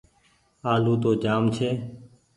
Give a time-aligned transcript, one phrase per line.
[0.71, 1.69] آلو تو جآم ڇي۔